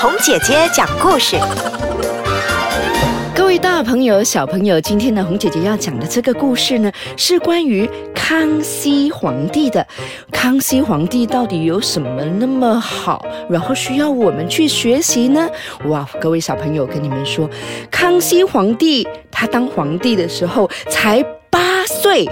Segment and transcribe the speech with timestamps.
[0.00, 1.36] 红姐姐讲故事。
[3.34, 9.86] 各位大朋友、小朋友，今天呢，红姐姐要讲的这个故事呢，是关于康熙皇帝的。
[10.32, 15.46] 康熙皇帝到底有什么那么好，然后需要我们去学习呢？
[15.84, 17.46] 哇，各位小朋友，跟你们说，
[17.90, 22.26] 康熙皇帝他当皇帝的时候才八岁。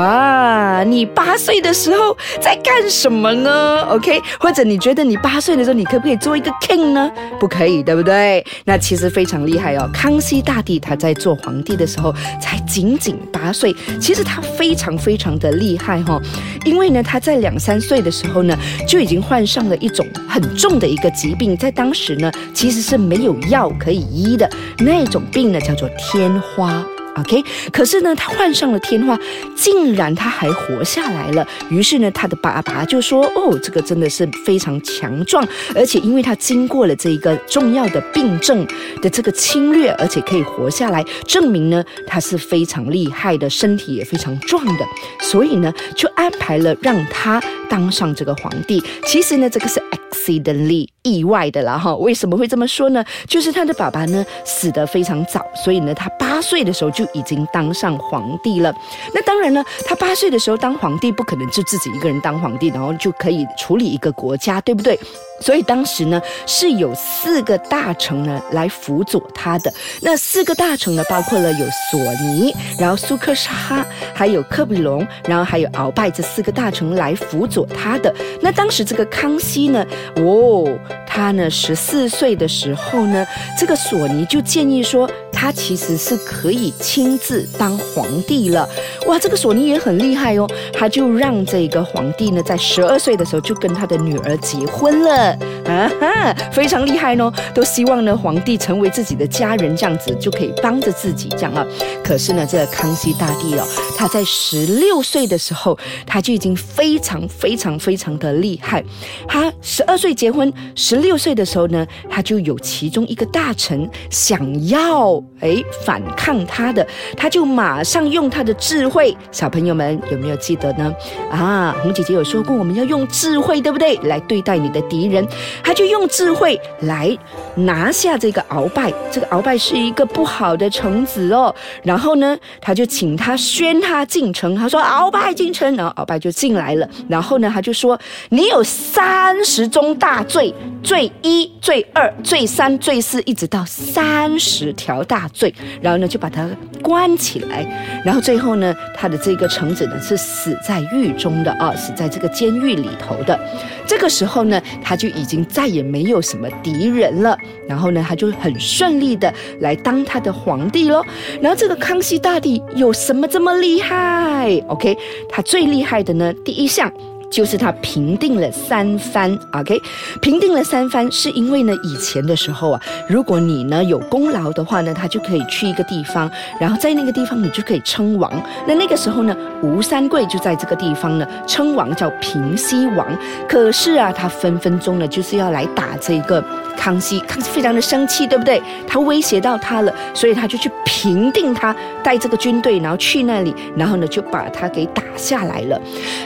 [0.00, 7.10] 啊，你八岁的时候在干什么呢？OK，或者你觉得你八岁的时候，你可不可以做一个 king 呢？
[7.40, 8.44] 不可以，对不对？
[8.64, 9.90] 那其实非常厉害哦。
[9.92, 16.20] 康熙大帝他在做皇帝的时候才仅仅八岁，其实他非常非常的厉害哈。
[16.64, 26.86] 因为呢，他在两三岁的时候呢，就已经患上了一种很重的一个疾病，在当时呢，其实是没有药可以医的那种病呢，叫做天花。
[27.18, 29.18] OK，可是呢，他患上了天花，
[29.56, 31.46] 竟然他还活下来了。
[31.68, 38.64] 于是呢，他的爸爸就说：“哦，这个真的是非常强壮，而且因为他经过了这一个重要的病症
[39.02, 44.84] 的这个侵略，而且可以活下来，证明呢他是非常厉害的，身体也非常壮的。
[45.20, 48.80] 所以呢，就安排了让他当上这个皇帝。
[49.04, 51.96] 其实呢，这个是 accidentally 意外的啦哈。
[51.96, 53.04] 为什么会这么说呢？
[53.26, 57.07] 就是他的爸爸呢死得非常早，所以呢，他八岁的时候就。
[57.12, 58.74] 已经当上皇帝了，
[59.14, 64.98] 那当然呢，他八岁的时候当皇帝，不可能就自己一个人当皇帝，然后就可以处理一个国家，对不对？
[65.40, 69.72] 所以当时呢，是有四个大臣呢来辅佐他的。
[70.02, 78.12] 那四个大臣呢，包括了有索尼，然后苏克沙哈，还有克比隆，然后还有鳌拜这四个大臣来辅佐他的。
[78.40, 79.86] 那当时这个康熙呢，
[80.16, 80.66] 哦，
[81.06, 83.24] 他呢十四岁的时候呢，
[83.56, 85.08] 这个索尼就建议说，
[85.40, 88.68] 他其实是可以亲自当皇帝了。
[89.06, 95.38] 哇，这个索尼也很厉害哦，他就让这个皇帝呢，在十二岁的时候就跟他的女儿结婚了。
[95.68, 101.64] 啊哈，非常厉害哦，都希望呢皇帝成为自己的家人，这样子就可以帮着自己这样啊。
[102.02, 103.64] 可是呢，这个康熙大帝哦，
[103.96, 108.82] 他在十六岁的时候，他就已经非常非常非常的厉害。
[109.28, 119.16] 他十二岁结婚，十六岁的时候呢，他就有其中一个大臣想要哎反抗他的，他就马上用他的智慧。
[119.30, 120.92] 小朋友们有没有记得呢？
[121.30, 123.96] 啊，红姐姐有说过，我们要用智慧，对不对？
[124.04, 125.26] 来对待你的敌人。
[125.62, 127.16] 他就用智慧来
[127.54, 131.54] 拿下这个鳌拜，这个鳌拜是一个不好的臣子哦。
[131.82, 136.88] 然后呢，他就请他宣他进城，他说鳌拜进城，然后鳌拜就进来了。
[137.08, 137.98] 然后呢，他就说
[138.30, 145.54] 你有三十宗大罪，罪一、罪二、罪三、罪四，一直到三十条大罪。
[145.80, 146.48] 然后呢，就把他
[146.82, 147.66] 关起来。
[148.04, 153.38] 然后最后呢，他的这个臣子呢是死在狱中的啊，死在这个监狱里头的。
[153.86, 154.60] 这个时候呢。
[154.82, 157.36] 他就已经再也没有什么敌人了，
[157.68, 161.02] 然后呢，他就很顺利的来当他的皇帝喽。
[161.40, 164.96] 然后这个康熙大帝有什么这么厉害？OK，
[165.28, 166.90] 他最厉害的呢，第一项。
[167.30, 169.80] 就是他平定了三藩，OK，
[170.20, 178.32] 平定了三藩是因为呢，以前的时候啊，如果你呢有功劳的话呢，他就可以去一个地方，然后在那个地方你就可以称王。
[178.66, 183.06] 那那个时候呢，吴三桂就在这个地方呢称王，叫平西王。
[183.48, 186.42] 可是啊，他分分钟呢就是要来打这个
[186.76, 188.62] 康熙，康熙非常的生气，对不对？
[188.86, 195.80] 他威胁到他了，所以他就去平定他，带这个军队，然后去那里，然后呢就把他给打下来了。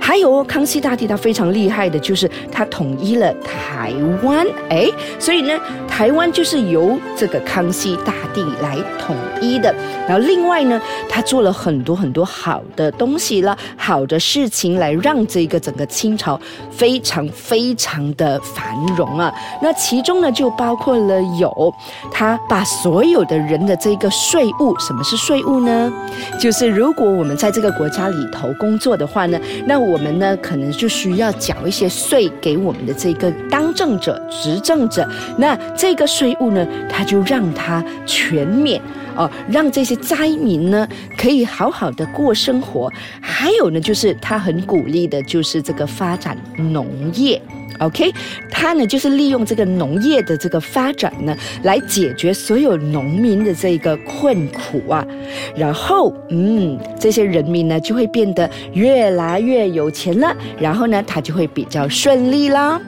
[0.00, 4.88] 还有康熙他大帝他非常厉害的，就是他统一了台湾，哎，
[5.18, 5.52] 所以呢，
[5.86, 9.74] 台湾就是由这个康熙大帝来统一的。
[10.08, 16.40] 然后另外呢，他做了很多很多好的东西了，好的事情来让这个整个清朝
[16.70, 19.30] 非常非常的繁荣啊。
[19.60, 21.74] 那其中呢，就包括了有
[22.10, 25.92] 他把所有的人的这个税务，什么是税务呢？
[26.40, 30.72] 就是如果我们在这个国家里头工作的话呢，那我们呢可能。
[30.78, 35.06] 就需要缴一些税给我们的这个当政者、执政者，
[35.36, 38.80] 那这个税务呢，他就让他全免
[39.16, 42.90] 哦，让这些灾民呢可以好好的过生活。
[43.20, 47.42] 还有呢，就是他很鼓励的，就是这个发展农业。
[47.80, 48.12] OK，
[48.50, 55.06] 他呢就是利用这个农业的这个发展呢，来解决所有农民的这个困苦啊，
[55.56, 62.80] 然后嗯，这些人民呢就会变得越来越有钱了，然后呢他就会比较顺利啦。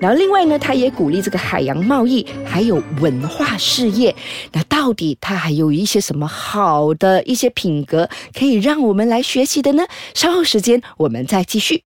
[0.00, 4.16] 然后另外呢，他也鼓励这个海洋贸易，还有文化事业。
[4.52, 9.84] 那到底他还有一些什么好的一些品格可以让我们来学习的呢？
[10.14, 11.89] 稍后时间我们再继续。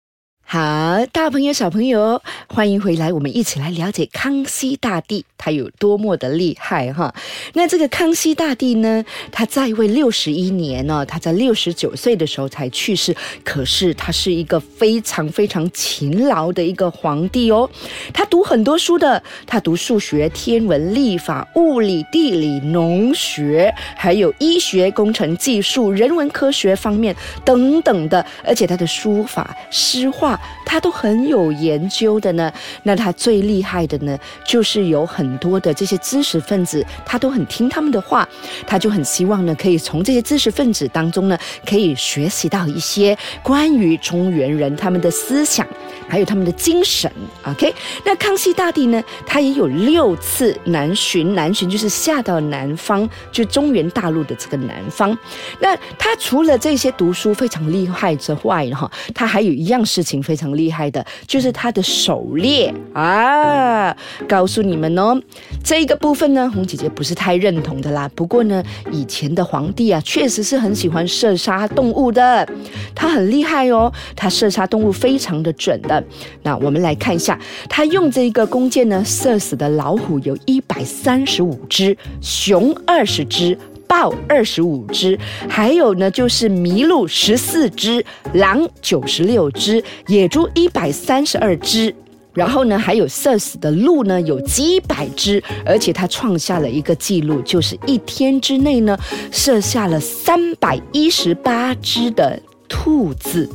[0.54, 7.12] 好，大朋友、小朋友，欢迎回来，我们一起来了解康熙大帝他有多么的厉害哈。
[7.54, 13.16] 那这个康熙大帝呢，他在位六十一年呢，他在六十九岁的时候才去世。
[13.44, 17.68] 可是他是一个非常非常勤劳的一个皇帝哦。
[18.14, 28.24] 他读很多书的，他读数学、天文、历法、物理、地理、农学，还有医学、工程、技术、人文科学方面等等的。
[28.46, 30.40] 而且他的书法、诗画。
[30.66, 32.52] 他都很有研究的呢。
[32.84, 38.28] 那他最厉害的呢，就是有很多的这些知识分子，他都很听他们的话。
[38.66, 45.68] 他就很希望呢，可以从这些知识分子当中呢，可以学习到一些关于中原人他们的思想，
[46.08, 47.12] 还有他们的精神。
[47.46, 47.74] OK，
[48.06, 55.16] 那康熙大帝呢，他也有六次南巡，南巡就是下到南方，就中原大陆的这个南方。
[55.60, 60.34] 那他除了这些读书非常厉害之外，哈，他还有一样事情非。
[60.34, 63.96] 非常厉害的，就是他的狩猎啊！
[64.28, 65.22] 告诉你们哦，
[65.64, 68.10] 这个部分呢，红姐姐不是太认同的啦。
[68.16, 72.50] 不过呢，以前的皇帝啊，确实是很喜欢射杀动物的，
[72.96, 76.04] 他很厉害哦，他射杀动物非常的准的。
[76.42, 83.56] 那我们来看一下，他用这个弓箭呢，射死的老虎有一百三十五只，熊二十只。
[83.94, 85.16] 豹二十五只，
[85.48, 88.04] 还有呢，就是麋鹿十四只，
[88.34, 91.94] 狼九十六只，野猪一百三十二只，
[92.34, 98.98] 然后呢，还有射死的鹿呢，有几百只，而且他创下了一个记录，就是一天之内呢，
[99.32, 102.42] 射下了三百一十八只的。
[102.74, 103.48] 兔子，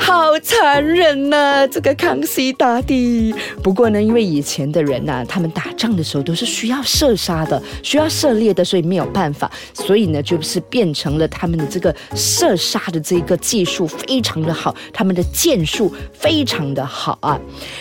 [0.00, 1.64] 好残忍呐！
[1.68, 3.32] 这个康熙大帝。
[3.62, 17.40] 不过呢，因为以前的人呐，他们打仗的时候都是需要射杀的，需要射猎的，所以没有办法，所以呢，就是变成了他们的这个射杀的这个技术非常的好，他们的箭术非常的好啊。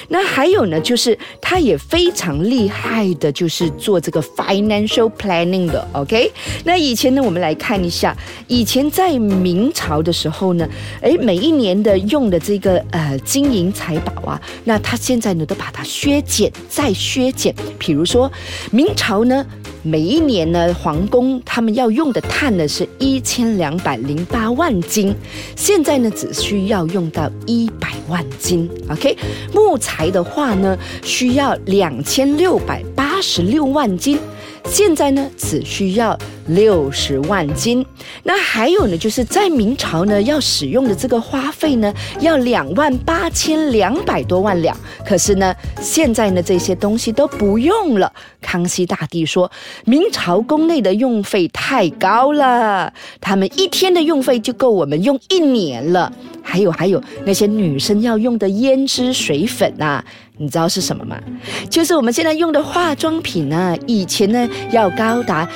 [0.10, 5.86] 那还有呢，就是他也非常厉害的，就是做这个 financial planning 的。
[5.94, 6.32] OK，
[6.64, 8.16] 那以前呢，我们来看一下，
[8.48, 10.70] 以前在明朝的时候呢。
[11.02, 17.54] 哎，每一年的用的这个呃金银财宝啊，那他现在呢都把它削减再削减。
[17.78, 18.32] 比如说
[18.72, 19.46] 明朝呢，
[19.84, 25.14] 每一年呢皇宫他们要用的碳呢是一千两百零八万斤，
[25.56, 28.70] 现在呢只需要用到一百万斤。
[28.90, 29.18] OK，
[29.54, 34.18] 木材的话呢需要两千六百八十六万斤。
[34.68, 36.18] 现在呢，只需要
[36.48, 37.86] 六十万斤。
[38.24, 44.76] 那还有呢，就是在明朝呢，要使用的这个花费呢，要两万八千两百多万两。
[45.06, 48.12] 可是呢，现在呢，这些东西都不用了。
[48.42, 49.50] 康熙大帝说，
[49.86, 52.92] 明朝宫内的用费太高了，
[53.22, 56.12] 他们一天的用费就够我们用一年了。
[56.44, 60.04] 还有还有，那些女生要用的胭脂水粉啊。
[60.38, 61.18] 你知道是什么吗？
[61.70, 63.74] 就是我们现在用的化妆品呢。
[63.88, 65.48] 以前呢要高达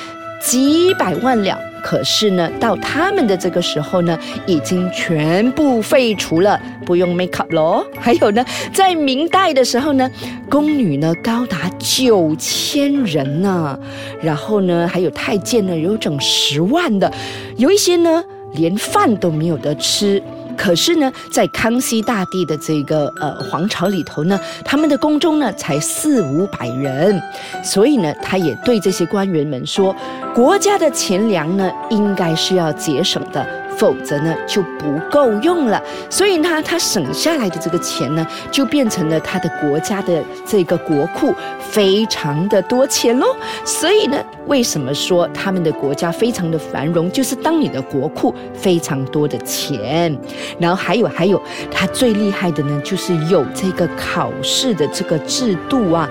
[0.41, 7.85] 几百万两，可是呢到他们的这个时候呢，已经全部废除了，不用 make up 咯。
[7.99, 10.09] 还有呢，在明代的时候呢，
[10.49, 13.77] 宫女呢高达九千人呢，
[14.21, 17.11] 然后呢还有太监呢有整十万的，
[17.57, 18.23] 有一些呢
[18.53, 20.21] 连饭都没有得吃。
[20.59, 27.17] 可是呢，在康熙大帝的这个呃皇朝里头呢，他们的宫中呢才四五百人，
[27.63, 29.95] 所以呢，他也对这些官员们说，
[30.35, 33.47] 国家的钱粮呢应该是要节省的。
[33.79, 43.27] 否则呢就不够用了，所以呢，他省下来的这个钱呢，就变成了他的国家的这个国库非常的多钱喽。
[43.63, 50.13] 所以呢，为什么说他们的国家非常的繁荣，就是当你的国库非常多的钱，
[50.59, 56.09] 然后还有还有，他最厉害的呢，就是有这个考试的这个制度啊。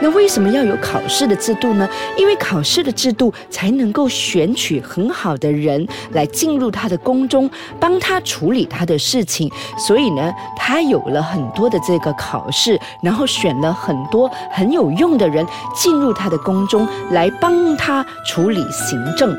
[0.00, 1.88] 那为什么要有考试的制度呢？
[2.18, 7.50] 因为考试的制度才能够选取很好的人来进入他的宫中，
[7.80, 9.50] 帮他处理他的事情。
[9.78, 19.34] 所以呢，他有了很多的这个考试，然后选了很多很有用的人进入他的宫中来帮他处理行政。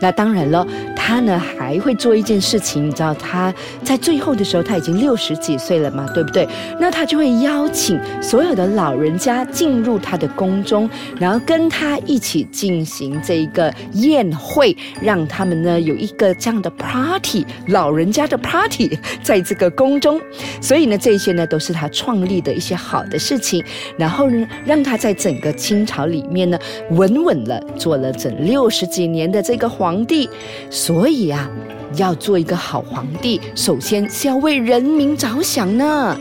[0.00, 6.46] 那当然了，他呢还会做一件事情，你知道他在最后的时候他已经六十几岁了嘛，对不对？
[6.78, 10.88] 那他就会邀请所有的老人家进入他的宫中，
[11.18, 20.20] 然后跟他一起进行这一个宴会，让他们呢有一个这样的 party，老人家的 party， 在这个宫中。
[20.60, 23.64] 所以呢，这些呢都是他创立的一些好的事情，
[23.96, 26.58] 然后呢，让他在整个清朝里面呢
[26.90, 29.85] 稳稳了做了整六十几年的这个皇。
[29.86, 30.28] 皇帝，
[30.68, 31.48] 所以啊，
[31.94, 36.18] 要做一个好皇帝，首先是要为人民着想呢。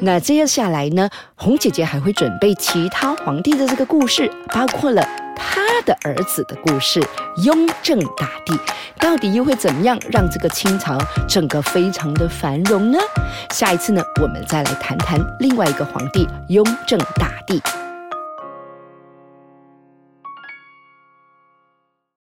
[0.00, 5.06] 那接下来呢，红姐姐还会准备其他皇帝的这个故事，包括了
[5.36, 7.00] 他的儿子的故事——
[7.46, 8.52] 雍正大帝，
[8.98, 12.98] 到底又会怎么样让这个清朝整个非常的繁荣呢？
[13.52, 17.62] 下一次呢，我们再来谈谈另外一个皇帝——雍正大帝。